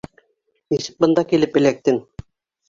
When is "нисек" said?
0.73-0.95